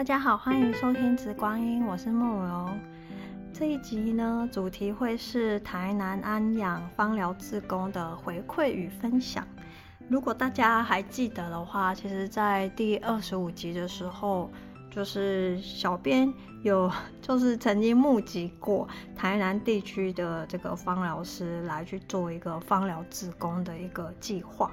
[0.00, 2.80] 大家好，欢迎收听《直光阴》，我是梦容。
[3.52, 9.46] 这一集呢，主题会是台南安养芳疗志工的回馈与分享。
[10.08, 14.50] 如果大家还记得的话，其实，在第二十五集的时候，
[14.90, 16.90] 就是小编有
[17.20, 24.72] 就是曾经募集过台南地区的这个芳疗师来去做一个芳疗志工的一个计划。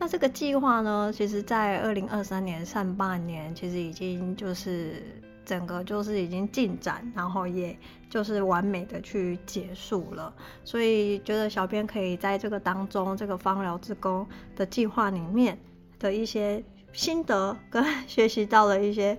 [0.00, 5.02] 那这个计划呢，其实，在二零二三年上半年，其实已经就是
[5.44, 7.76] 整个就是已经进展，然后也
[8.08, 10.32] 就是完美的去结束了。
[10.64, 14.26] 所以觉得小编可以在这个当中，这个芳疗之工
[14.56, 15.58] 的计划里面
[15.98, 16.64] 的一些
[16.94, 19.18] 心得跟 学习到的一些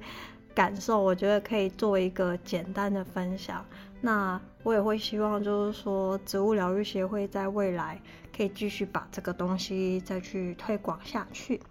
[0.55, 3.63] 感受，我觉得可以做一个简单的分享。
[4.01, 8.01] 那我也会希望，就是说，植物疗愈协会在未来
[8.35, 11.61] 可以继续把这个东西再去推广下去。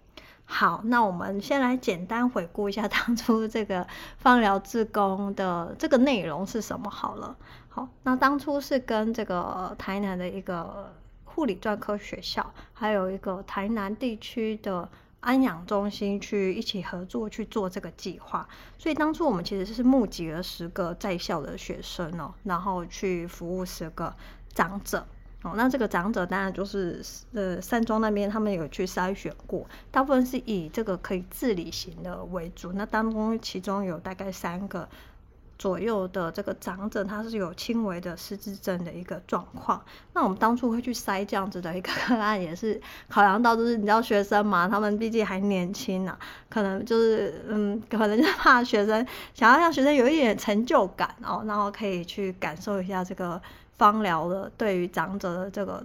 [0.45, 7.35] 好，那我们先来简单回顾一下当初这个芳疗志工的这个内容是什么好了。
[7.69, 10.93] 好，那当初是跟这个台南的一个
[11.25, 14.89] 护理专科学校，还有一个台南地区的。
[15.21, 24.15] 安养中心去一起合作去做这个计划，所以当初我们其实是募集了十个在校的学生哦，然后去服务十个
[24.51, 25.05] 长者
[25.43, 25.53] 哦。
[25.55, 27.01] 那这个长者当然就是
[27.33, 32.71] 呃山庄那边他们有去筛选过，大部分是以这个可以自理型的为主。
[32.73, 34.87] 那当中其中有大概三个。
[35.57, 39.79] 左右的这个长者，他是有轻微的失智症的一个状况。
[40.11, 46.17] 那我们当初会去筛这样子的一个 个案，也是考量到，就是你知道学生嘛，他们毕竟还年轻啊，
[46.49, 49.05] 可能就是嗯，可能就怕学生
[49.35, 53.39] 想要让学生有一点成就感哦，然后可以去感受一下这个
[53.81, 55.83] 方疗的对于长者的这个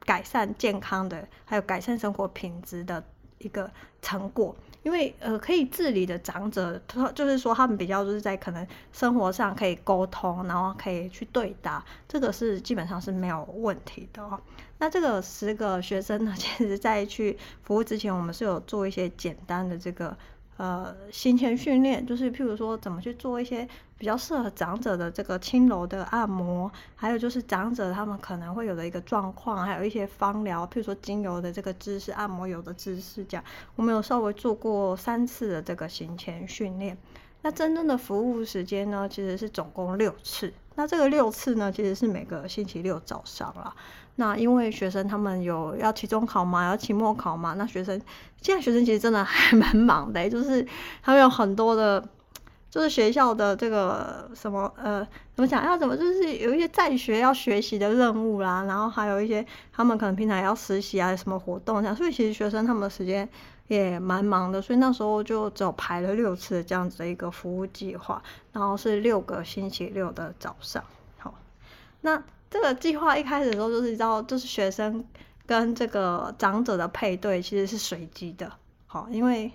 [0.00, 3.02] 改善健康的，还有改善生活品质的
[3.38, 3.70] 一个
[4.02, 4.54] 成果。
[4.82, 14.38] 因为呃，可以自理的长者，他就是说他们比较就是在可能生活上可以沟通，然后可以去对答，这个是基本上是没有问题的哦。
[14.76, 20.14] 那这个十个学生呢， 其实在去服务之前，我们是有做一些简单的这个。
[20.58, 33.44] 呃，行前训练就是，譬如说怎么去做一些比较适合长者的这个轻柔的按摩，还有就是长者他们可能会有的一个状况，还有一些芳疗，譬如说精油的这个知识、按摩油的知识，这样
[33.76, 36.98] 我们有稍微做过三次的这个行前训练。
[37.40, 40.52] 那真正的服务时间呢，其实是总共六次。
[40.74, 43.72] 那这个六次呢，其实是每个星期六早上啦。
[44.20, 48.00] 那因为学生他们有要期中考嘛，要期末考嘛，那学生
[48.42, 50.66] 现在学生其实真的还 蛮忙的，就是
[51.00, 52.04] 他们有很多的，
[52.68, 63.28] 就是学校的这个什么呃，怎么讲要怎么，就是有一些在学要学习的任务啦，然后还有一些他们可能平常要实习啊，什么活动这样，所以其实学生他们的时间
[63.68, 68.20] 也蛮忙的，所以那时候就只有排了六次这样子的一个服务计划，
[68.52, 70.82] 然后是六个星期六的早上，
[71.18, 71.32] 好，
[72.00, 72.20] 那。
[72.50, 75.04] 这个计划一开始的时候，就是你知道，就是学生
[75.46, 78.50] 跟这个长者的配对其实是随机的，
[78.86, 79.50] 好，因为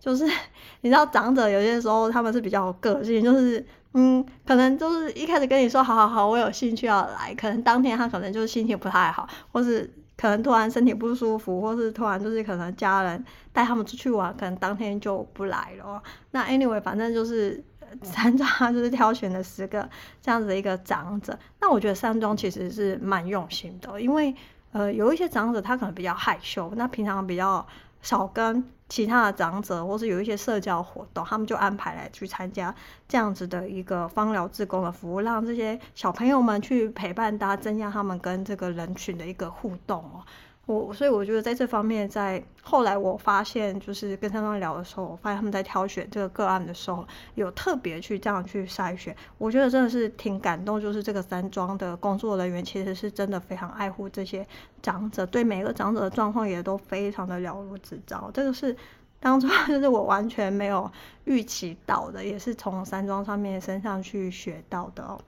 [0.00, 0.24] 就是
[0.82, 3.64] 你知道长者有些时候他们是比较有个性，就是
[3.94, 16.02] 嗯，可能就是一开始跟你说好好好，我有兴趣要来，可能当天他可能就是心情不太好，或是可能突然身体不舒服，或是突然就是可能家人带他们出去玩，可能当天就不来了。
[16.32, 17.62] 那 anyway，反正就是。
[18.02, 19.88] 山庄就是挑选了十个
[20.20, 24.34] 这样子的一个长者，那我觉得山庄其实是蛮用心的，因为
[24.72, 27.66] 呃有一些长者他可能比较害羞，那平常比较
[28.02, 32.74] 少跟其他的长者或是有一些社交活动，他们就安排来去参加
[33.06, 40.24] 这样子的一个芳疗志工的服务，让这些小朋友们去陪伴大家，增加他们跟这个人群的一个互动哦。
[40.68, 47.06] 我所以我觉得在这方面，在后来我发现，就是跟他们聊的时候，我发现他们在挑选这个个案的时候，
[47.36, 49.16] 有特别去这样去筛选。
[49.38, 54.46] 我觉得真的是挺感动，就是这个山庄的工作人员其实是真的非常爱护这些
[54.82, 58.30] 长者，对每个长者的状况也都非常的了如指掌。
[58.34, 58.76] 这个是
[59.20, 60.92] 当初 就是我完全没有
[61.24, 65.18] 预期到的，也是从山庄上面身上去学到的哦。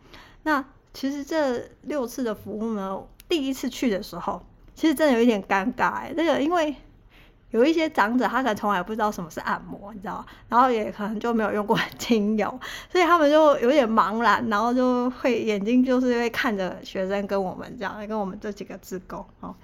[0.43, 0.63] 那
[0.93, 4.43] 其实这六次的服务呢，第一次去的时候。
[4.81, 6.75] 其实真的有一点尴尬哎，这个因为
[7.51, 12.49] 有一些长者他可能从来不知道什么是按摩，你知道，然后也可能就没有用过 精油，
[12.91, 19.55] 所以他们就有点茫然，然后就会眼睛就是会看着学生跟我们这样，跟我们这几个志工哦。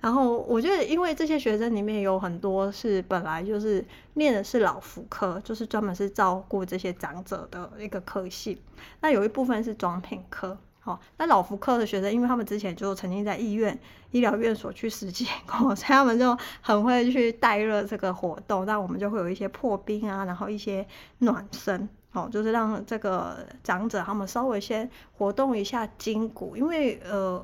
[0.00, 3.84] 然后我觉得，因为这些学生里面有很多是本来就是
[4.14, 8.60] 念的是老福科，就是专门是照顾这些长者的一个科系，
[9.00, 10.58] 那有一部分是装品科。
[10.84, 13.78] 好，那老福科的学生，因为他们之前就曾经在医院、
[14.10, 18.66] 医疗院所去实习过， 所以他们就很会去带热这个活动。
[18.66, 20.86] 那我们就会有一些破冰啊，然后一些
[21.20, 27.42] 暖身，哦，就是让这个长者他们稍微先活动一下筋骨，因为呃，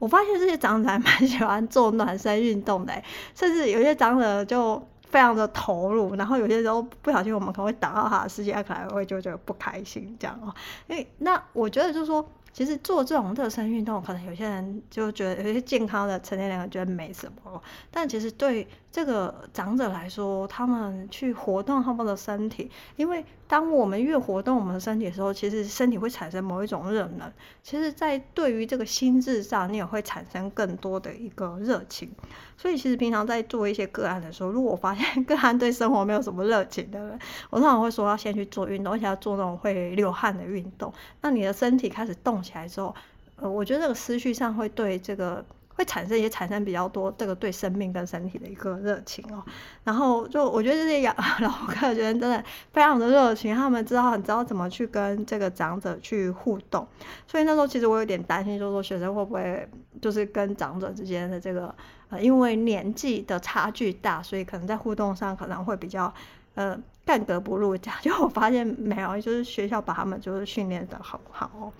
[0.00, 2.92] 我发现这些长者还蛮喜欢做暖身运动的，
[3.36, 10.52] 甚至有些长者就非常的投入，然后有些时候不小心我们可能会打到他的世界，他可能会就觉得不开心这样哦。
[10.88, 12.28] 因为那我觉得就是说。
[12.54, 17.60] 其实做这种热身运动，可能有些人就觉得有些健康的成年人觉得没什么，
[17.90, 27.30] 但其实对这个长者来说，他们去活动他们的身体，因为当我们越活动我们的身体的时候，其实身体会产生某一种热能。
[27.62, 32.08] 其实，在对于这个心智上，你也会产生更多的一个热情。
[32.56, 37.18] 所以，其实平常在做一些个案的时候，如果我发现 个案对生活没有什么热情的人，
[37.50, 40.92] 我通常会说要先去做运动，而且要做那种会流汗的运动。
[41.20, 42.94] 那你的身体开始动起来之后，
[43.36, 45.42] 呃，我觉得这个思绪上会对这个。
[45.76, 49.42] 会产生也产生比较多这个对生命跟身体的一个热情哦，
[49.82, 51.12] 然后就我觉得这些养
[51.42, 56.86] 老客学生真的非常的热情，他们知道很知道怎么去跟这个长者去互动，
[57.26, 59.68] 所以那时候其实我有点担心，就是说学生会不会
[60.00, 61.74] 就是跟长者之间的这个
[62.08, 66.14] 呃因为年纪的差距大，所以可能在互动上可能会比较
[66.54, 71.72] 呃格格不入这样， 就我发现没有，就是学校把他们就是训练的很好哦。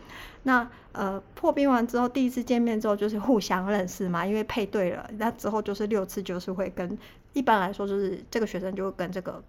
[0.43, 5.09] 那呃破冰完之后，第一次见面之后就是互相认识嘛，因为配对了。
[5.19, 6.99] 那之后就是六次，就是会跟
[7.32, 9.43] 一般来说就是这个学生就跟这个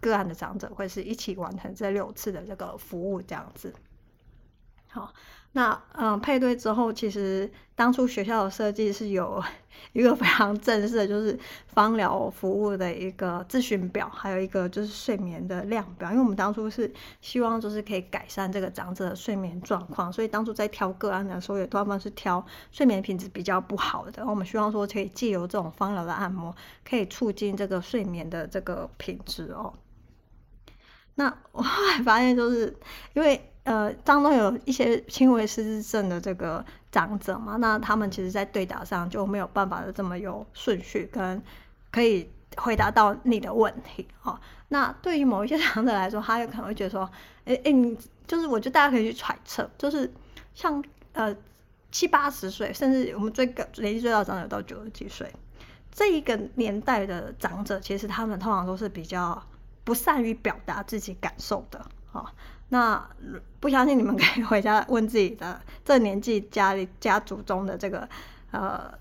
[0.00, 3.74] 个案的长者会是一起完成这六次的这个服务这样子。
[4.88, 5.12] 好。
[5.52, 9.42] 那嗯，配对之后，其实当初学校的设计是有
[9.92, 11.36] 一个非常正式的，就是
[11.68, 16.10] 芳疗服务的一个咨询表，还有一个就是睡眠的量表。
[16.10, 16.92] 因为我们当初是
[17.22, 24.24] 希望就是可以改善这个长者的睡眠状况，所以当初在挑个案的时候，也多半是挑睡眠品质比较不好的。
[24.26, 26.54] 我们希望说可以借由这种芳疗的按摩，
[26.88, 29.72] 可以促进这个睡眠的这个品质哦。
[31.14, 32.76] 那我后来发现，就是
[33.14, 33.50] 因为。
[33.68, 41.42] 呃，当中有一些轻微失智症的这个长者嘛，那他们其实在对答上就没有办法的这么有顺序跟
[41.90, 44.40] 可以回答到你的问题哦。
[44.68, 47.10] 那对于某一些长者来说，他有可能会觉得说，
[47.44, 47.94] 哎哎，你
[48.26, 50.10] 就是我觉得大家可以去揣测，就是
[50.54, 50.82] 像
[51.12, 51.36] 呃
[51.92, 55.30] 七八十岁，甚至我们最高年纪最大长者到九十几岁，
[55.92, 59.42] 这一个年代的长者，其实他们通常都是比较
[59.84, 61.84] 不善于表达自己感受的。
[62.12, 62.24] 哦
[62.70, 63.08] 那
[63.60, 68.06] 不相信你们可以回家问自己的这年纪家里家族中的这个
[68.50, 68.92] 呃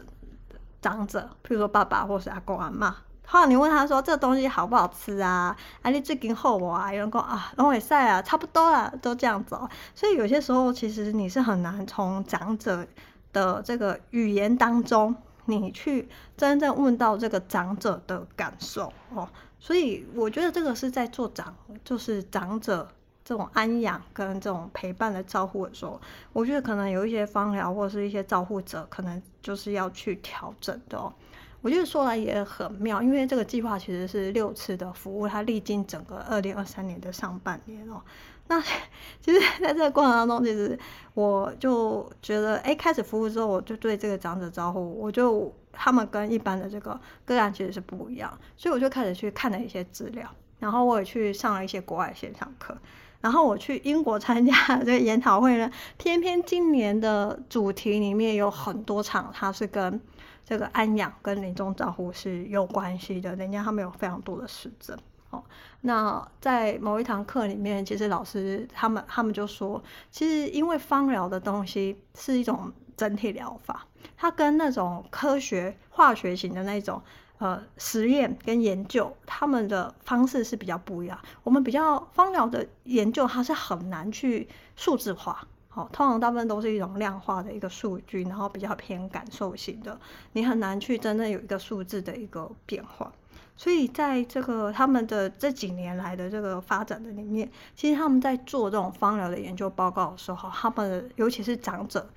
[0.81, 5.53] 长者，譬如说爸爸或是阿公阿妈，后来你问他说这东西好不好吃啊？
[5.81, 6.93] 啊，你最近好不啊？
[6.93, 9.69] 有人说啊，拢会使啊，差不多啦，都这样子哦。
[9.93, 12.87] 所以有些时候其实你是很难从长者
[13.33, 15.13] 的这个语言当中，
[15.45, 19.27] 你去真正问到这个长者的感受哦。
[19.59, 21.53] 所以我觉得这个是在做长，
[21.83, 22.87] 就是长者。
[23.27, 25.99] 这种安养跟这种陪伴的照护的时候，
[26.31, 31.13] 我觉得可能有一些芳疗或者是一些照护者，可能就是要去调整的哦。
[31.59, 38.01] 我觉得说来也很妙，因为这个计划其实是六次的服务，它历经整个二零二三年的上半年哦。
[38.47, 38.61] 那
[39.19, 40.79] 其实在这个过程当中，其实
[41.13, 50.25] 我就觉得，哎，开始服务之后，我就对这个长者照护，我就他们跟一般的这个个案其实是不一样，所以我就开始去看了一些资料，
[50.59, 52.77] 然后我也去上了一些国外线上课。
[53.19, 59.99] 然后我去英国参加这个研讨会呢，偏偏今年的主题里面有很多场，它是跟
[60.45, 63.35] 这个安养跟临终照护是有关系的。
[63.35, 64.97] 人家他们有非常多的实证
[65.31, 65.43] 哦。
[65.81, 77.01] 那在某一堂课里面，其实老师他们他们就说，其实因为芳疗的东西是一种整体疗法，它跟那种科学化学型的那种。
[77.39, 81.19] 呃，实验跟研究，他们的方式是比较不一样。
[81.43, 89.99] 我们比较芳疗的研究，它是很难去数字化，好、哦，通常大部分都是一种量化的一个数据，然后比较偏感受型的，
[90.33, 93.11] 你很难去真正有一个数字的一个变化。
[93.55, 102.07] 所以在这个他们的这几年来的这个发展的里面，其实他们在做这种芳疗的研究报告的时候，他们尤其是长者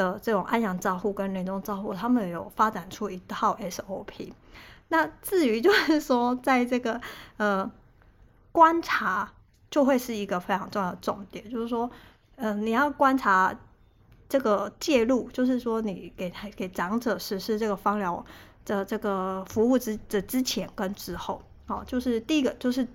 [0.00, 4.32] 的这种安养照护跟临终照护，他们有发展出一套 SOP。
[4.88, 6.98] 那至于就是说，在这个
[7.36, 7.70] 呃
[8.50, 9.30] 观察，
[9.70, 11.48] 就会是一个非常重要的重点。
[11.50, 11.88] 就是说，
[12.36, 13.54] 嗯、呃，你要观察
[14.28, 18.24] 这个介入，就是说你给他给长者实施这个芳疗
[18.64, 22.86] 的这个服务之的之前跟之后，哦，就是第一个就是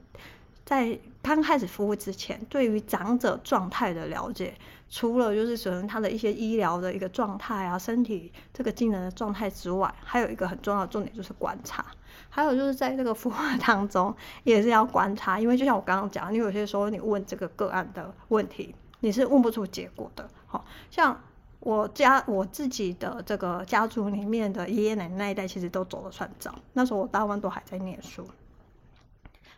[0.65, 4.53] 在刚开始服务之前，对于长者状态的了解，
[4.87, 11.83] 除了就是可能他的一些医疗的一个状态啊，身体这个机能的状态之外，还有一个很重要的重点就是观察。
[12.29, 20.29] 还有就是在这个服务当中也是要观察，因为就像我刚刚讲，你有些时候你问这个个案的问题，你是问不出结果的。
[20.45, 21.19] 好像
[21.59, 28.27] 我家我自己的这个家族里面的爷爷奶奶那一代，其实都走得算早，那时候我大部分都还在念书。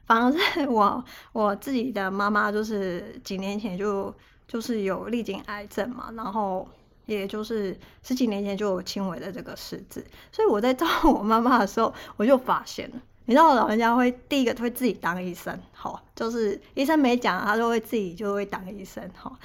[0.08, 4.12] 反而是我我自己的妈妈，就是几年前就
[4.48, 6.68] 就是有历经癌症嘛，然后
[7.06, 12.96] 也就是十几年前就有轻微的这个失智，所以我在照顾我妈妈的时候，我就发现了，
[13.26, 19.38] 你知道老人家会第一个会自己当医生，好，就是医生没讲，他就会自己就会当医生，好，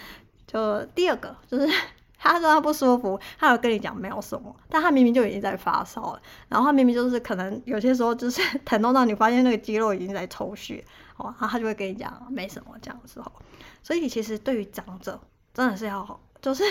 [0.47, 1.69] 就第二个就是。
[2.23, 10.85] 他说他不舒服，他有跟你讲没有什么，但他明明就已经在发烧了，然后他明明就是可能有些时候就是疼痛到你发现那个肌肉已经在抽血，
[11.17, 13.31] 哦，然后他就会跟你讲没什么这样的时候，
[13.83, 15.21] 所以其实对于长者
[15.53, 16.65] 真的是要好就是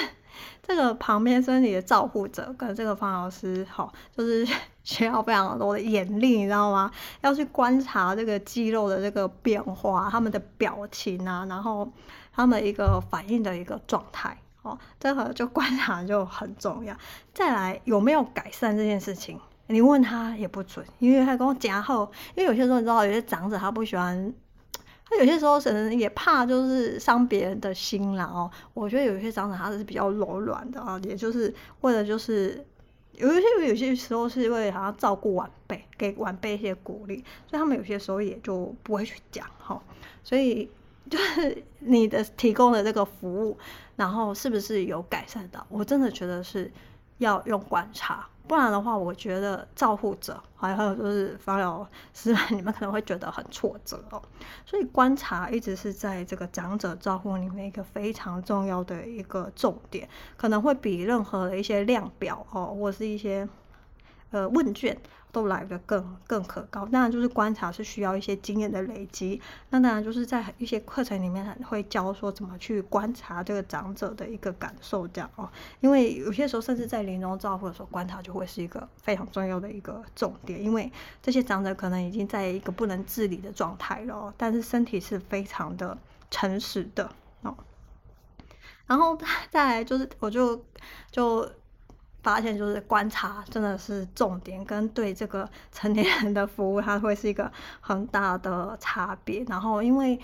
[0.64, 4.48] 这个旁边身体的照护者跟这个方老师好，就是
[4.84, 6.92] 需要非常多的眼力，你知道吗？
[7.22, 11.92] 要去观察这个肌肉的这个变化，他们的表情啊，然后
[12.34, 14.38] 他们一个反应的一个状态。
[14.64, 16.96] 哦，这个就观察就很重要。
[17.34, 24.34] 再来有没有改善这件事情，你问他也不准，因为他跟我讲后，因为有些时候你知道，有些长者他不喜欢，
[25.10, 28.52] 他有些时候可能也怕就是伤别人的心啦哦。
[28.76, 31.52] 我觉得有些长者他是比较柔软的啊，也就是
[31.82, 32.64] 为了就是
[33.14, 39.82] 有一些有些时候是为了想要照顾晚辈，给晚辈一些鼓励，所以他们有些时候也就不会去讲哈，
[40.24, 40.70] 所以。
[41.12, 43.58] 就是你的提供的这个服务，
[43.98, 45.68] 然后是不是有改善到？
[45.68, 46.72] 我真的觉得是
[47.18, 54.24] 要用观察，不然的话，我觉得照护者还有就是芳疗师，你们可能会觉得很挫折哦。
[54.66, 63.46] 所以观察一直是在这个长者照护里面一个非常重要的一个重点，可能会比任何的一些量表哦，或是一些
[64.32, 64.98] 呃问卷。
[65.32, 69.42] 都来得更更可靠，当然就是观察是需要一些经验的累积。
[69.70, 75.50] 那当然就是在一些课程里面会教说怎么去观察这个长者的一个感受，这样哦。
[75.80, 85.98] 因为有些时候甚至在临终照护的时候，观察就会是一个非常重要的一个重点，因为这些长者可能已经在一个不能自理的状态了，但是身体是非常的
[86.30, 87.10] 诚实的
[87.42, 87.56] 哦。
[88.86, 89.18] 然后
[89.50, 90.62] 再来就是，我就
[91.10, 91.50] 就。
[92.24, 99.44] 发现就是观察真的是重点，跟对这个成年人的服务，它会是一个很大的差别。
[99.46, 100.20] 然后因为，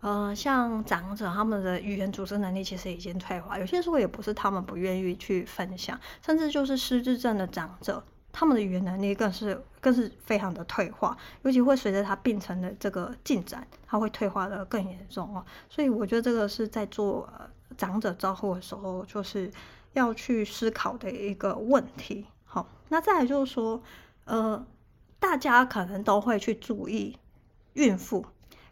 [0.00, 8.02] 呃，像长者他们的语言组织能力其实已经退化，有些时候也不是他们不愿意去分享，甚至就是失智症的长者，
[8.32, 15.44] 他们的语言能力更是更是非常的退化，尤其会随着他病程的这个进展，他会退化的更严重哦。
[15.68, 17.28] 所以我觉得这个是在做
[17.76, 19.52] 长者照护的时候，就是。
[19.96, 23.82] 要去思考的一个问题，好，那再来就是说，
[24.26, 24.62] 呃，
[25.18, 27.16] 大家可能都会去注意
[27.72, 28.26] 孕妇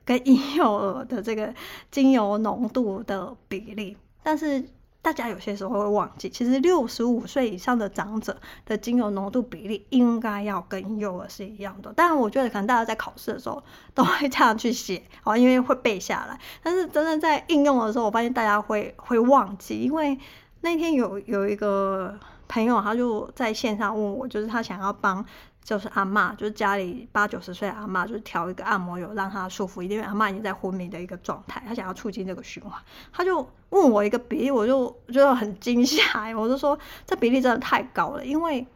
[0.04, 1.54] 跟婴幼儿的这个
[1.90, 4.68] 精油浓度的比例，但是
[5.00, 11.90] 大家有些时候会忘记，其实六十五岁以上的长者的精油浓度比例应该要跟幼儿是一样的。
[11.94, 13.62] 当然，我觉得可能大家在考试的时候
[13.94, 20.18] 都会这样去写，好，因为会背下来，但是真的在应用的时候，我发现大家会会忘记，因为。
[20.64, 22.18] 那天有有一个
[22.48, 25.22] 朋友，他就在线上问我，就是他想要帮，
[25.62, 32.80] 就是阿嬷，就是家里八九十岁阿嬷，就是调一个按摩油，让她舒服一点，因为阿嬷已经在昏迷的一个状态，他想要促进这个循环，
[33.12, 36.00] 他就问我一个比例，我就觉得很惊吓，
[36.34, 38.66] 我就说这比例真的太高了，因为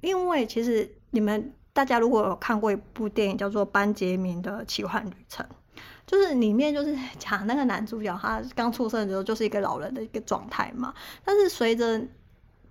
[0.00, 5.44] 因为其实你们大家如果有看过一部电影叫做《班杰明的奇幻旅程》。
[6.08, 10.94] 就是里面就是讲那个男主角，他刚出生的时候就是一个老人的一个状态嘛。
[11.22, 12.00] 但是随着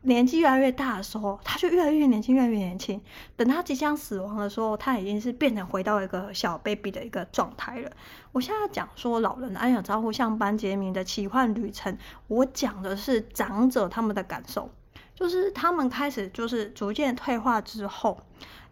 [0.01, 2.99] 年纪越来越大的时候，他就越来越年轻，越来越年轻。
[3.35, 7.91] 等他即将死亡的时候，他已经是变成回到一个小 baby 的一个状态了。
[8.31, 11.95] 我现在讲说老人的安养照护，像班杰明的奇幻旅程，
[12.27, 14.67] 我讲的是长者他们的感受，
[15.13, 18.19] 就是他们开始就是逐渐退化之后，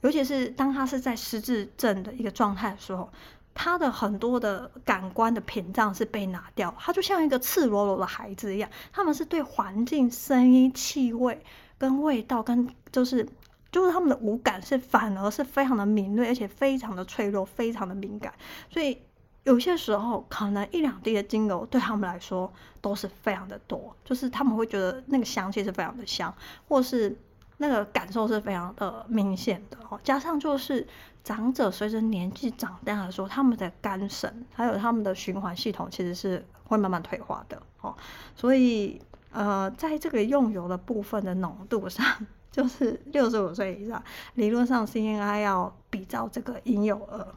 [0.02, 3.12] 尤其是当他是在失智症的一个状态的时候。
[3.56, 8.70] 他的很多的感官的屏障是被拿掉，他就像一个赤裸裸的孩子一样。
[8.92, 11.42] 他们是对环境、声音、气味
[11.78, 13.28] 跟味道，跟就是
[13.72, 18.34] 就是他们的五感是反而是非常的敏锐，而且非常的脆弱，非常的敏感。
[18.70, 19.02] 所以
[19.44, 26.36] 有些时候，可能一两滴的精油对他们来说都是非常的多，就是他们会觉得那个香气是非常的香，
[26.68, 27.18] 或是
[27.58, 29.98] 那个感受是非常的明显的哦。
[30.04, 30.86] 加上就是
[31.26, 37.96] 长者随着年纪长大的时候，他们的肝肾还有他们的循环系统其实是会慢慢退化的哦。
[38.36, 39.02] 所以
[39.32, 42.06] 呃，在这个用油的部分的浓度上，
[42.52, 44.02] 就是六十五岁以上，
[44.36, 47.28] 理论上是应该要比照这个婴幼儿。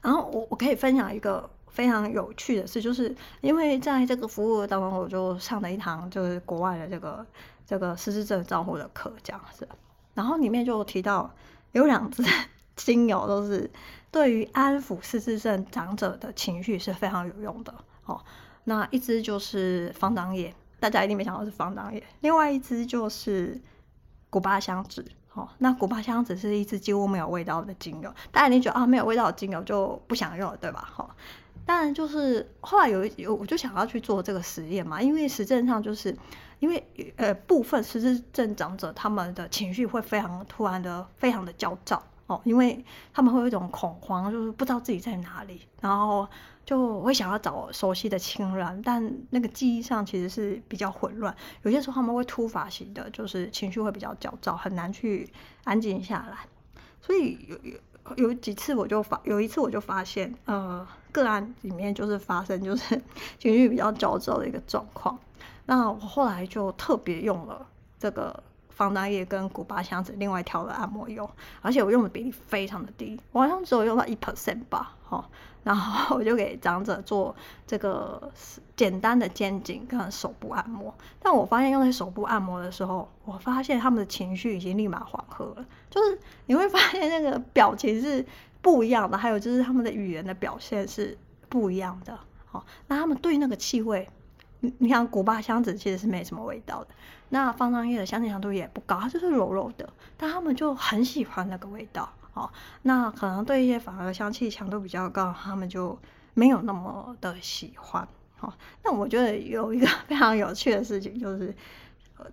[0.00, 7.24] 然后我我可以分享一个非常有趣的事，就是因为在这个服务当中，我就上了一堂就是国外的这个
[7.64, 9.68] 这个失智症照护的课，这样子。
[10.14, 11.32] 然后里面就提到
[11.72, 12.24] 有两支
[12.76, 13.70] 精油都是
[14.10, 17.74] 对于安抚失智症长者的情绪是非常有用的
[18.06, 18.22] 哦。
[18.64, 23.60] 那一支就是芳樟叶，大家一定没想到是芳樟叶；另外一支就是
[24.30, 25.04] 古巴香脂。
[25.34, 30.86] 哦，那古巴香脂是一支几乎没有味道的精油，当然你觉得啊没有味道的精油就不想用了，对吧？
[30.94, 31.16] 哈，
[31.64, 36.14] 当然就是后来有有我就想要去做这个实验嘛，因为实际上就是
[36.62, 46.28] 因为呃部分失智症长者他们的情绪会非常突然的非常的焦躁哦，因为他们会有一种恐慌，就是不知道自己在哪里，然后。
[46.64, 51.36] 就会想要找熟悉的亲人，但那个记忆上其实是比较混乱。
[51.62, 55.28] 有些时候他们会突发型的，就是情绪会比较焦躁，很难去
[55.64, 56.46] 安静下来。
[57.00, 62.94] 所以有有有几次我就发，有一次我就发现，呃， 个案里面就是发生就是
[63.40, 65.18] 情绪比较焦躁的一个状况。
[65.66, 67.66] 那我后来就特别用了
[67.98, 71.28] 这个芳樟叶跟古巴香脂，另外调了按摩油，
[71.60, 75.28] 而且我用的比例非常的低，我好像只有用到一 percent 吧，哈。
[75.64, 77.32] 然后 我就给长者做
[77.68, 78.32] 这个
[78.74, 80.92] 简单的肩颈跟手部按摩，
[81.22, 88.26] 但我发现用在手部按摩的时候，我发现他们的情绪已经立马缓和了，就是你会发现那个表情是
[88.60, 91.16] 不一样的，还有就是他们的语言的表现是
[91.48, 92.18] 不一样的。
[92.46, 94.08] 好，那他们对那个气味，
[94.62, 96.88] 你你看古巴香脂其实是没什么味道的，
[97.28, 102.08] 那方樟叶的香气强度也不高，它就是柔柔的，但他们就很喜欢那个味道。
[102.34, 102.50] 哦，
[102.80, 105.98] 那可能对一些反而香气强度比较高，他们就
[106.32, 108.08] 没有那么的喜欢。
[108.40, 108.50] 哦，
[108.82, 111.54] 那我觉得有一个 非常有趣的事情，就是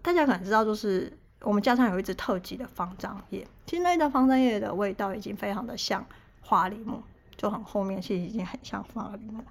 [0.02, 6.06] 大家可能知道，就是我们家上有一支特级的方樟叶，其实那支芳樟叶的味道已经非常的像
[6.42, 7.04] 花梨木。
[7.40, 9.42] 就很后面，其实已经很像花梨木，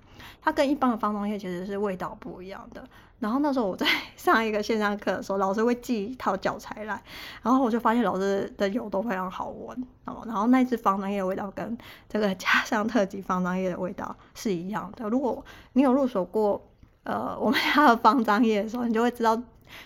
[0.43, 2.87] 它跟一般的芳樟叶其实是味道不一样的。
[3.19, 7.03] 然后那时候我在 上一个线上课的时候，老师会寄一套教材来，
[7.43, 10.23] 然后我就发现老师的油都非常好闻哦。
[10.27, 11.77] 然后那支芳樟叶的味道跟
[12.11, 15.09] 这个家乡特级芳樟叶的味道是一样的。
[15.09, 16.63] 如果你有入手过
[17.05, 19.41] 呃我们家的芳樟叶的时候，你就会知道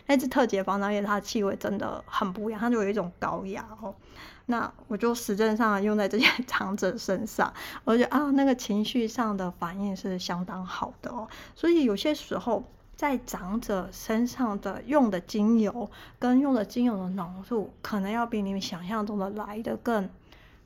[0.06, 3.94] 那支特级芳樟叶它的气味真的很不一样，它就有一种高雅哦。
[4.46, 7.52] 那我就实证上用在这些 长者身上，
[7.84, 11.28] 我觉得啊，那个情绪上的反应是相当好的哦。
[11.54, 12.64] 所以有些时候
[12.96, 20.10] 在长者身上的用的精油跟用的精油的浓度，可能要比你们想象中的来的更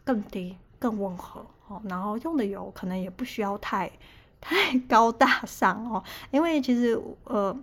[0.05, 1.81] 更低、更温和哦。
[1.85, 3.93] 然后用的油可能也不需要太
[4.41, 7.57] 太高大上哦，因为其实呃，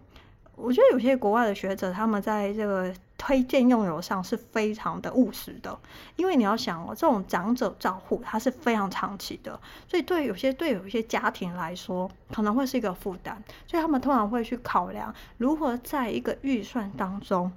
[0.64, 2.94] 我觉得有些国外的学者他们在这个。
[3.16, 5.80] 推荐用油上是非常的务实的，
[6.18, 17.50] 因为你要想哦，这种长者照护它是非常长期的，所以对有些对有一些家庭来说可能会是一个负担，所以他们通常会去考量如何在一个预算当中，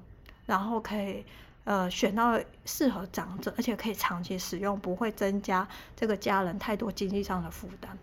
[0.44, 1.24] 然后可以
[1.64, 5.66] 呃选到适合长者，而且可以长期使用，不会增加
[5.96, 7.98] 这个家人太多经济上的负担。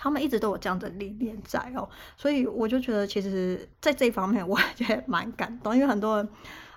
[0.00, 1.86] 他们一直都有这样的理念在哦，
[2.16, 6.28] 所以我就觉得其实在这方面我 也觉蛮感动，因为很多人。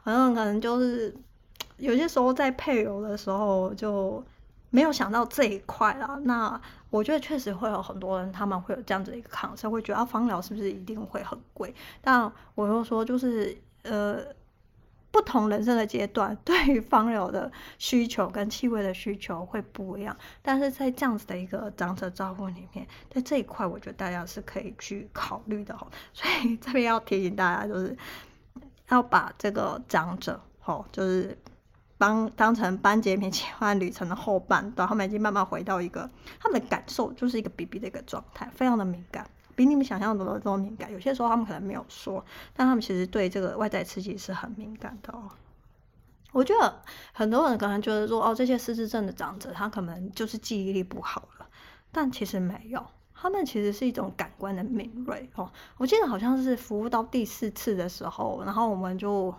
[0.05, 1.15] 很多人可能就是
[1.77, 4.21] 有些时候在配油的时候就
[4.69, 6.19] 没有想到这一块啦。
[6.23, 6.59] 那
[6.89, 11.73] 我觉得确实会有很多人他们会有这样子的一个 concern，会觉得啊芳疗是不是一定会很贵？
[12.01, 14.17] 但我又说就是呃，
[15.13, 20.13] 不同人生的阶段 对于芳疗的需求跟气味的需求会不一样。
[20.41, 25.73] 但是在这样子的一个长者照顾里面，在这一块我觉得大家是可以去考虑的。
[26.11, 27.95] 所以这边要提醒大家就是。
[28.89, 31.35] 要把这个长者，吼，就是
[31.97, 36.07] 当当成班杰明奇幻旅程的后半段，他们已经慢慢回到一个
[36.39, 40.91] 他们的感受，就是一个 BB 的一个状态，非常的敏感，比你们想象中的都敏感。
[40.91, 45.29] 有些时候他们可能没有说，但他们其实对这个外在刺激是很敏感的哦。
[46.31, 46.81] 我觉得
[47.13, 51.47] 很多人可能觉得说，哦，这些失智症的长者，他可能就是记忆力不好了，
[51.91, 52.83] 但其实没有。
[53.13, 59.33] 他们其实是一种感官的敏锐哦，我记得好像是服务到第四次的时候，然后我们就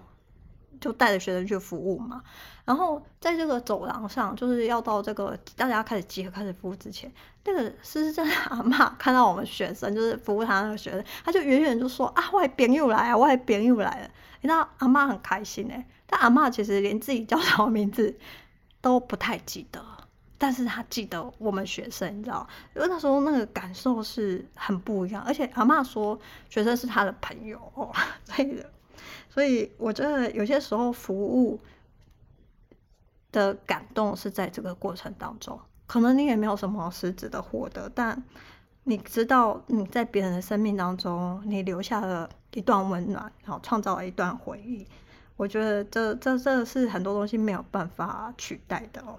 [0.84, 2.22] 就带着学生去服务嘛，
[2.66, 7.10] 然后在这个走廊上，就是要到这个大家开始集合开始服务之前，
[7.46, 14.10] 那个失智症阿嬷看到我们学生，就是服务他那个学生，他就远远就说啊，外边又来啊，我的朋友来了。
[14.42, 18.14] 你知道阿嬷很开心哎，但阿嬷其实连自己叫什么名字
[18.82, 19.82] 都不太记得，
[20.36, 26.20] 但是她记得我们学生，你知道，因为那时候那个感受是很不一样，而且阿嬷说
[26.50, 27.90] 学生是她的朋友哦，
[28.26, 28.62] 所以，
[29.28, 31.60] 所以我觉得有些时候服务
[33.32, 38.22] 的感动是在这个过程当中，可能你也没有什么实质的获得，但
[38.84, 44.86] 你知道你在别人的生命当中，你留下了一段温暖，然后创造了一段回忆。
[45.36, 49.18] 我觉得这这这是很多东西没有办法取代的哦。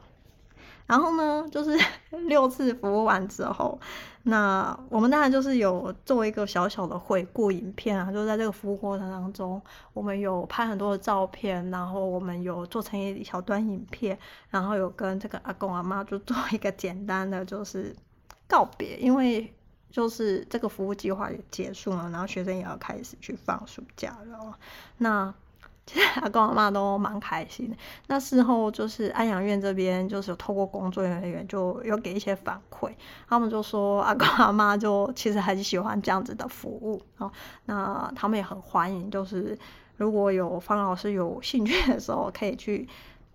[0.88, 1.78] 然后呢，就是
[2.28, 3.80] 六次服务完之后，
[4.24, 9.62] 那我们当然就是有做一个小小的回顾影片啊，就在这个服务过程当中，
[9.94, 14.18] 我们有拍很多的照片，然后我们有做成一小段影片，
[14.50, 17.96] 然后有跟这个阿公阿妈就 做一个简单的就是
[18.48, 19.52] 告别，因为
[19.90, 24.58] 就是这个服务计划也结束了，然后学生也要开始去放暑假了，
[24.98, 25.34] 那。
[25.86, 27.72] 其 实阿公阿妈都蛮开心。
[28.08, 32.92] 那事后就是安养院这边，就是有透过工作人员就有给一些反馈，
[33.30, 37.32] 他们就说阿公阿妈就其实很喜欢这样子的服务哦。
[37.66, 39.58] 那他们也很欢迎，就是
[39.98, 42.88] 如果有方老师有兴趣的时候，可以去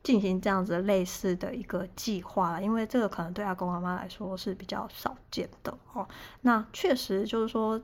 [0.02, 6.08] 进行这样子类似的一个计划，因为这个可能对阿公阿妈来说是比较少见的哦。
[6.40, 7.80] 那确实就是说。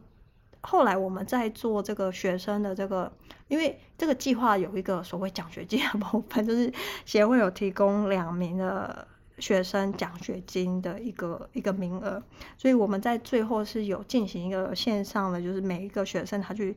[0.68, 3.12] 后来我们在做这个学生的这个，
[3.46, 6.72] 因为这个计划有一个所谓奖学金的部分，就是
[7.04, 9.06] 协会有提供两名的
[9.38, 12.20] 学生奖学金的一个一个名额，
[12.58, 16.76] 所以我们在最后是有进行一个线上的，就是每一个学生他去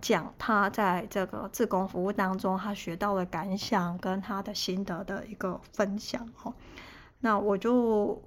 [0.00, 6.54] 讲他在这个志工服务当中他学到的感想跟他的心得的一个分享哦。
[7.20, 8.22] 那我就。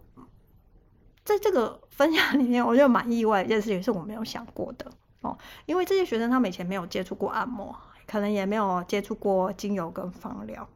[1.26, 7.76] 在这个分享里面，我就蛮意外一件事情是我没有想过的哦，因为这些学生他们以前没有接触过按摩，
[8.08, 10.68] 可能也没有接触过精油跟芳疗，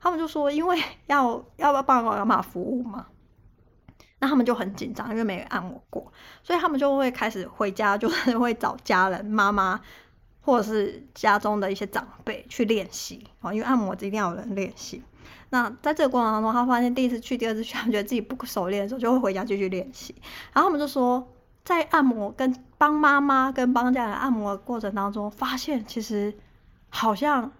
[0.00, 3.08] 他们就说因为要要不要帮我干嘛服务嘛，
[4.20, 6.10] 那他们就很紧张，因为没有按摩过，
[6.42, 9.80] 所以他们就会开始回家，就是会找家人、妈妈
[10.40, 15.02] 或者是家中的一些长辈去练习哦，因为按摩一定要有人练习。
[15.50, 20.14] 那在这个过程当中，他发现第一次去、第二次去，他觉得自己不熟练的时候，就会回家继续练习。
[20.52, 21.28] 然后他们就说，
[21.64, 26.32] 在按摩跟帮妈妈跟帮家人按摩的过程当中，发现其实
[26.88, 27.52] 好像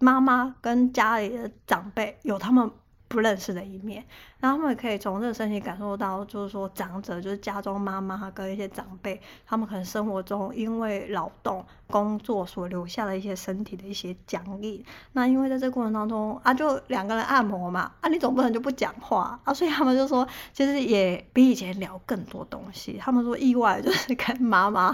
[0.00, 2.70] 妈妈跟家里的长辈有他们
[3.08, 4.04] 不认识的一面，
[4.42, 14.84] 然后他们也可以从这个身体感受到，就是说长者，就是家中妈妈跟一些长辈，他们可能生活中因为劳动工作所留下的一些身体的一些僵硬。
[15.12, 22.98] 那因为在这过程当中啊，就两个人按摩嘛，啊，你总不能就不讲话啊，所以他们就说，其实也比以前聊更多东西。
[23.00, 24.90] 他们说意外就是跟妈妈，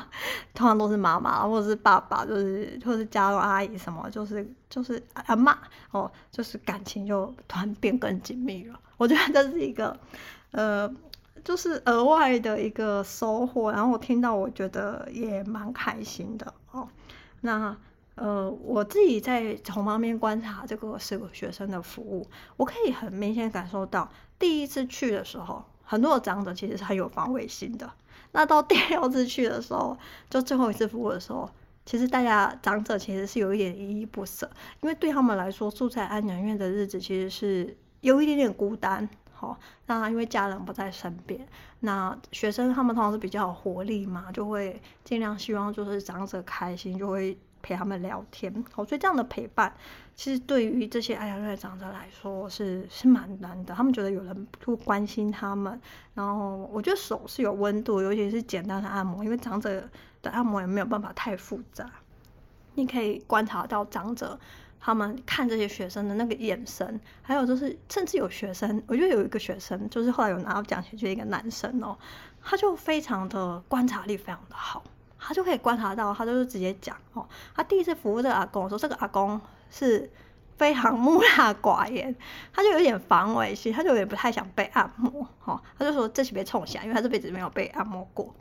[0.52, 4.46] 通常都是妈妈或者是爸爸，就是或者是家中阿姨什么，就是。
[4.68, 5.56] 就是阿嬷
[5.92, 8.78] 哦，就是感情就突然变更紧密了。
[8.98, 9.98] 我觉得这是一个，
[10.50, 10.92] 呃，
[11.42, 13.72] 就是额外的一个收获。
[13.72, 16.86] 然后我听到，我觉得也蛮开心的哦。
[17.40, 17.74] 那
[18.16, 22.26] 呃，我自己在从旁边观察这个四个学生的服务，
[22.58, 27.90] 我可以很明显感受到，第一次去的时候，很多的长者其实是很有防卫心的。
[28.32, 29.96] 那到第六次去的时候，
[30.28, 31.48] 就最后一次服务的时候。
[31.86, 34.50] 其实大家长者其实是有一点依依不舍，
[34.82, 39.08] 因为对他们来说，住在安养院的日子其实是有一点点孤单。
[39.32, 39.56] 好，
[39.86, 41.46] 那因为家人不在身边，
[41.80, 48.52] 那学生他们通常是比较有活力嘛，就会尽量希望就是长者开心，就会陪他们聊天。
[48.72, 49.72] 好，所以这样的陪伴，
[50.16, 53.72] 其实对于这些安养院的长者来说是是蛮难的。
[53.74, 55.80] 他们觉得有人会关心他们，
[56.14, 59.88] 然后我觉得手是有温度，尤其是简单的按摩，因为长者。
[60.20, 61.88] 的按摩也没有办法太复杂，
[62.74, 64.36] 你可以观察到长者
[64.80, 71.96] 他们看这些学生的那个眼神，还有就是甚至有学生，我觉得有一个学生就是后来有拿到奖学金一个男生哦，
[72.42, 74.82] 他就非常的观察力非常的好，
[75.18, 80.10] 他就可以观察到，他就是直接讲哦，他第一次服务这个阿公说这个阿公是
[80.56, 82.14] 非常木讷寡言，
[82.52, 88.34] 他就有点防卫心，他就有点不太想被按摩哦，他就说这是别冲下，因为他这辈子没有被按摩过，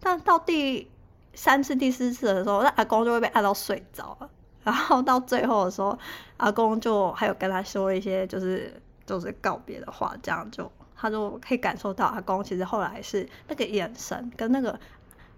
[0.00, 0.90] 但到第
[1.34, 4.30] 三次、第四次的时候，那阿公就会被按到睡着了。
[4.64, 5.96] 然后到最后的时候，
[6.38, 8.72] 阿公就还有跟他说一些就是
[9.06, 14.80] 就是告别的话，这样就他就可以感受到阿公其实后来是那个眼神跟那个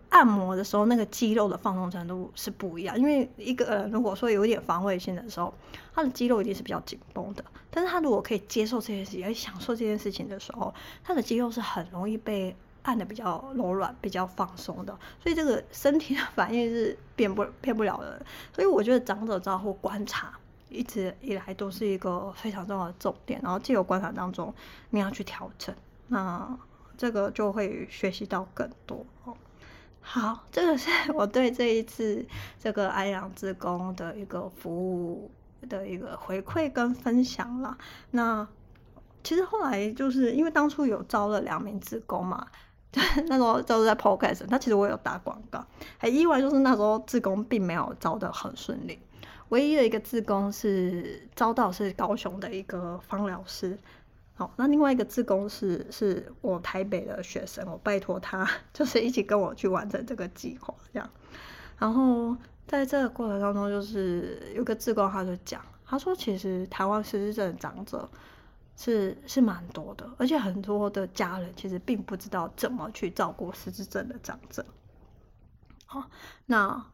[0.09, 2.99] 按摩的时候那个肌肉的放松程度是不一样。
[2.99, 5.53] 因为一个人如果说有一点防卫心的时候，
[5.95, 7.45] 他的肌肉一定是比较紧绷的。
[7.71, 12.57] 但是他如果可以接受这件事情，而享受这件事情的时候，他的肌肉是很容易被。
[12.87, 18.25] 按的比较柔软、比较放松的，所以这个身体的反应是变不变不了的。
[18.53, 20.33] 所以我觉得长者照护观察
[20.69, 24.55] 一直以来都是一个非常重要的重点，然后借由观察当中
[24.91, 25.75] 你要去调整，
[26.07, 26.57] 那
[26.97, 29.37] 这个就会学习到更多哦。
[30.01, 32.25] 好，这个是 我对这一次
[32.61, 35.29] 这个安阳志工的一个服务
[35.69, 37.77] 的一个回馈跟分享啦。
[38.13, 38.47] 那
[39.25, 42.47] 其实后来就是因为当初有招了两名志工嘛，
[43.29, 45.65] 那时候就是在 Podcast，他其实我有打广告，
[45.99, 48.99] 很意外就是那时候志工并没有招得很顺利，
[49.51, 53.79] 唯一的一个志工是招到是高雄的一个芳疗师。
[54.35, 61.11] 好，那另外一个志工是是我台北的学生，我拜托他 就是一起跟我去完成这个计划，这样。
[61.79, 68.09] 然后在这个过程当中，就是有个志工他就讲，他说其实台湾失智症长者
[68.77, 74.65] 是是蛮多的，而且很多的家人其实并不知道怎么去照顾失智症的长者。
[75.87, 76.09] 好，
[76.47, 76.87] 那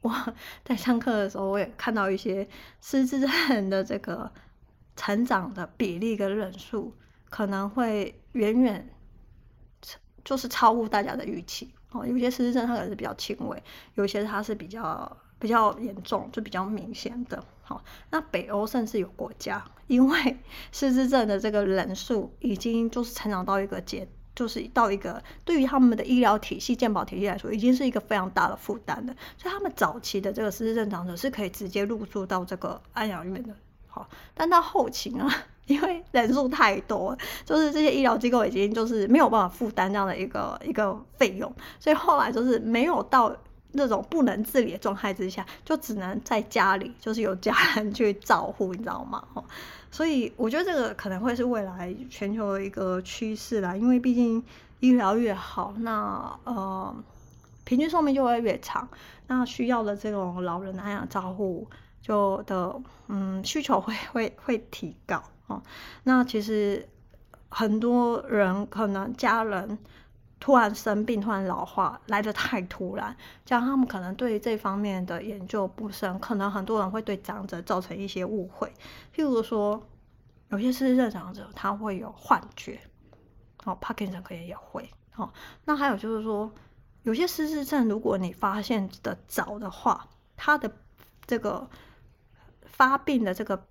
[0.00, 2.48] 我在上课的时候，我也看到一些
[2.80, 4.32] 失智症的这个。
[4.96, 6.94] 成长的比例跟人数
[7.28, 8.88] 可能会远远
[10.24, 12.06] 就是超乎大家的预期哦。
[12.06, 13.60] 有些失智症它可能是比较轻微，
[13.94, 17.44] 有些它是比较比较严重，就比较明显的。
[17.62, 20.38] 好，那北欧甚至有国家，因为
[20.72, 29.14] 失智症的这个人数已经就是成长到一个阶，就是到一个对于他们的医疗体系、健保体系来说，已经是一个非常大的负担的。
[29.36, 33.54] 所以他们早期的这个失智症长者是可以直接入住到这个安养院的。
[33.86, 35.30] 好，但到后期呢，
[35.66, 43.34] 因为人数太多，就是这些医疗机构已经就是没有办法负担这样的一个一个费用，所以后来就是没有到
[43.74, 49.22] 那种不能自理的状态之下，就只能在家里，就是有家人去照顾，你知道吗？
[49.34, 49.44] 哦，
[49.90, 54.42] 所以我觉得这个可能会是未来全球的一个趋势啦，因为毕竟
[54.80, 56.94] 医疗越好，那呃
[57.64, 58.88] 平均寿命就会越长，
[59.26, 61.68] 那需要的这种老人安养照护。
[62.06, 65.62] 就的嗯需求会会会提高哦，
[66.02, 66.86] 那其实
[67.48, 69.78] 很多人可能家人
[70.44, 78.70] 突然生病，突然老化来得太突然，加上他们可能对这方面的研究不深，可能很多人会对长者造成一些误会。
[79.16, 79.82] 譬如说，
[80.50, 82.78] 有些失智症长者他会有幻觉，
[83.64, 85.32] 哦，帕金森可能也会哦。
[85.64, 86.52] 那还有就是说，
[87.04, 90.70] 有些失智症如果你发现的早的话，他的
[91.26, 91.66] 这个。
[92.76, 93.68] 发病的这个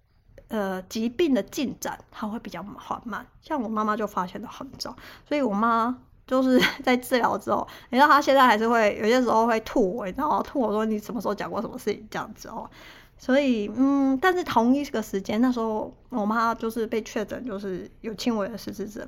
[0.48, 3.28] 呃疾病的进展，它会比较缓慢。
[3.42, 4.96] 像我妈妈就发现的很早，
[5.28, 10.42] 所以我妈就是 在治疗之后，你知道她现在还是会有些时候会吐我，你知道吗？
[10.44, 12.70] 吐我说你什么时候讲过什么事情这样子哦。
[13.16, 19.08] 所以嗯，但是同一个时间，那时候我妈就是被确诊就是有轻微的失智症，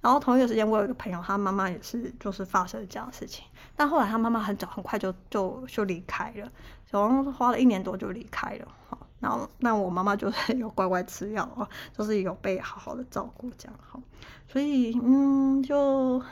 [0.00, 6.48] 然后同一个时间我有一个朋友，他妈妈也是就是发生这样的事情，但后来他妈妈很早很快就就就离开了，
[6.92, 8.68] 好像花了一年多就离开了。
[8.88, 14.00] 好然后，那我妈妈就是 有乖乖吃药啊，就是有被好好的照顾这样好，
[14.46, 16.22] 所以嗯，就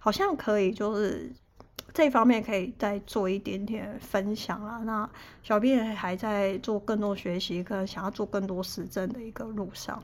[0.00, 1.30] 好像可以就是
[1.94, 4.78] 这方面可以再做一点点分享啦。
[4.78, 5.08] 那
[5.42, 10.02] 小编还在做更多学习，跟想要做更多实证的一个路上，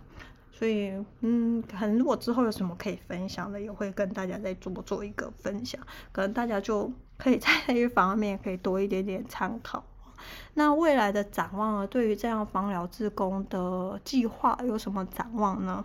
[0.52, 5.80] 所以嗯，可能如果之后有什么可以分享的，也会跟大家再做做一个分享，
[6.12, 9.82] 可能大家就 可以在这一方面可以多一点点参考。
[10.54, 11.87] 那未来的展望呢？
[11.87, 15.85] 对于这样芳疗志工的计划有什么展望呢？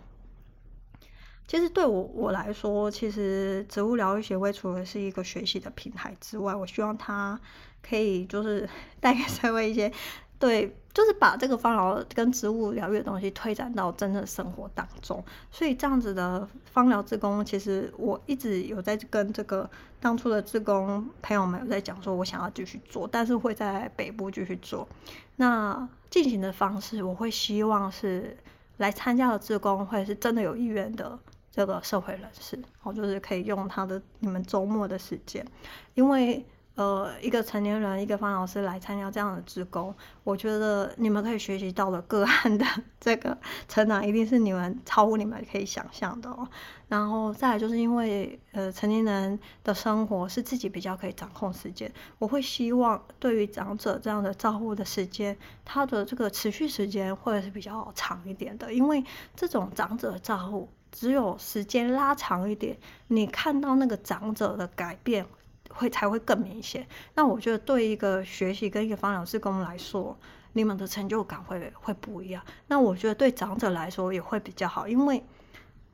[1.52, 7.38] 其实对我我来说，其实植物疗愈协会除了是一个学习的平台之外，我希望它
[7.86, 8.70] 可以就是
[9.02, 9.92] 带给社会一些。
[10.40, 24.88] 对，就是把这个芳疗跟植物疗愈的东西推展到真正生活当中，所以这样子的芳疗志工，其实我一直有在跟这个当初的志工朋友们有在讲，说我想要继续做，但是会在北部继续做。
[25.36, 28.38] 那进行的方式，我会希望是
[28.78, 31.20] 来参加的志工，会是真的有意愿的
[31.52, 35.46] 这个社会人士，哦，就是可以用他的你们周末的时间，
[35.94, 36.46] 因为。
[36.76, 42.66] 呃，一个成年人，一个方老师来参加这样的志工，我觉得你们可以学习到的个案的
[42.98, 43.38] 这个
[43.68, 46.48] 成长，一定是你们超乎你们可以想象的哦。
[46.88, 59.04] 然后再来就是因为呃，成年人的生活是自己比较可以掌控时间，我会希望对于长者这样的照顾的时间，他的这个持续时间会是比较长一点的，因为
[59.36, 62.78] 这种长者照顾只有时间拉长一点，
[63.08, 65.26] 你看到那个长者的改变。
[65.74, 66.86] 会才会更明显。
[67.16, 70.18] 那我觉得对一个学习跟一个芳疗师工来说，
[70.52, 72.44] 你们的成就感会会不一样。
[72.68, 75.24] 那我觉得对长者来说也会比较好，因为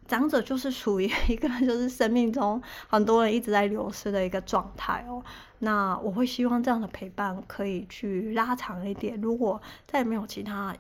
[0.08, 5.24] 长者就是属于一个就是生命中很多人一直在流失的一个状态哦。
[5.60, 9.22] 那我会希望这样的陪伴可以去拉长一点。
[9.22, 10.76] 如果再没有其他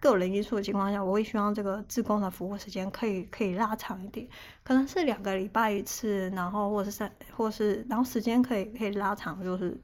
[0.00, 4.26] 个人因素的情况下，我会希望这个志工的服务时间可以可以拉长一点，
[4.64, 9.78] 可能是两个礼拜一次，然后或者是三，或是然后时间可以可以拉长，就是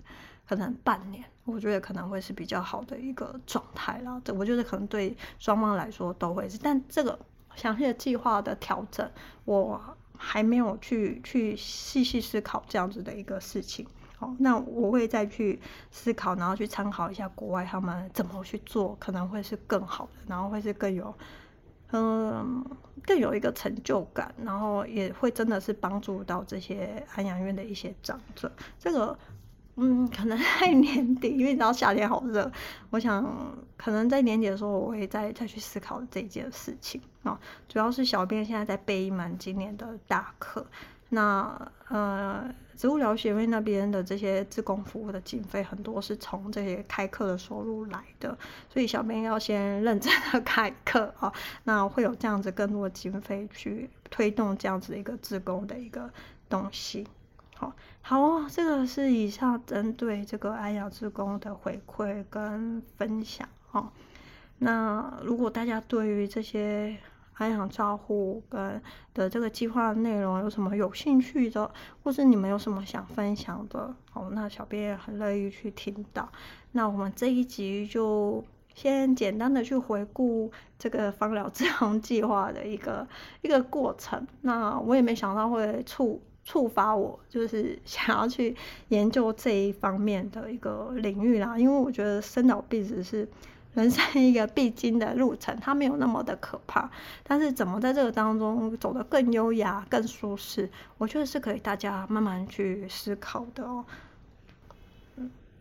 [0.48, 4.20] 可能半年，我觉得可能会是比较好的一个状态了。
[4.24, 7.18] 这我觉得可能对双方来说都会是，但这个。
[7.56, 9.10] 详细的计划的调整，
[9.46, 9.80] 我
[10.14, 13.86] 还没有去去细细思考这样子的一个事情。
[14.16, 21.14] 好，那我会再去思考，然后去参考一下国外他们怎么去做，可能会是更好的，然后会是更有，
[21.92, 22.64] 嗯，
[23.04, 28.50] 更有一个成就感，然后也会真的是帮助到这些安养院的一些长者。
[28.78, 29.16] 这个。
[29.78, 32.50] 嗯，可能在年底，因为你知道夏天好热，
[32.88, 33.22] 我想
[33.76, 37.38] 可能在年底的时候，我会再再去思考这件事情啊。
[37.68, 40.66] 主要是小编现在在备一门今年的大课，
[41.10, 48.36] 那呃，植物疗学会那边的这些自工服务的经费很多是从这些开课的收入来的，
[48.68, 51.32] 所以小编要先认真的开课啊，
[51.64, 56.10] 那会有这样子更多的经费去推动这样子一个自工的一个
[56.48, 57.06] 东西。
[57.54, 63.90] 好，好哦，这个是以上针对这个安养志工的回馈跟分享哦。
[64.58, 66.96] 那如果大家对于这些
[67.36, 68.82] 安养照护跟
[69.14, 71.70] 的这个计划内容有什么有兴趣的，
[72.02, 76.30] 或是你们有什么想分享的，哦，那小编也很乐意去听到。
[76.72, 78.44] 那我们这一集就
[78.74, 83.06] 先简单的去回顾这个芳疗志工计划的一个
[83.42, 84.26] 一个过程。
[84.42, 86.20] 那我也没想到会触。
[86.48, 88.54] 触发我就是想要去
[88.90, 93.28] 研究这一方面的一个领域啦，因为我觉得生老病死是
[93.76, 96.90] 人生一个必经的路程，它没有那么的可怕，
[97.22, 103.84] 但是怎么在这个当中走得更优雅、更舒适，我觉得是可以大家慢慢去思考的哦。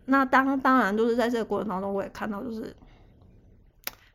[0.06, 2.74] 那当当然就是在这个过程当中，我也看到就是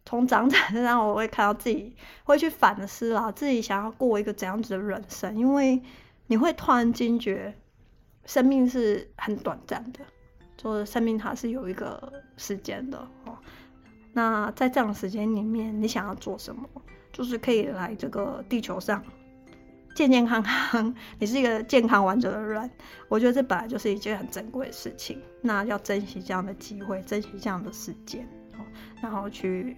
[0.04, 5.82] 从长者身上，我会看到自己会去反思啦，自己想要过一个怎样子的人生，因为。
[6.28, 7.54] 你会突然惊觉，
[8.24, 10.00] 生命是很短暂的，
[10.56, 13.38] 就是生命它是有一个时间的哦。
[14.14, 16.68] 那在这样的时间里面，你想要做什么？
[17.12, 19.04] 就是可以来这个地球上
[19.96, 22.70] 健健康康，你是一个健康完整的人。
[23.10, 28.28] 我觉得这本来就是一件很珍贵的事情，那要珍惜这样的机会，珍惜这样的时间，
[29.02, 29.76] 然后去。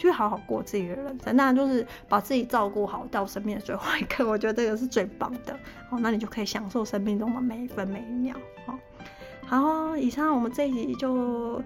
[0.00, 5.52] 去好好过自己的人生，那就是把自己照顾好到生命的最后一刻，我觉得这个是最棒的
[5.90, 5.98] 哦。
[6.00, 8.36] 那你就可以享受生命中的每一分每一秒。
[9.44, 11.60] 好，以上我们这一集就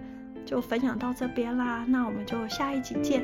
[0.44, 3.22] 就分享到这边啦，那我们就下一集见。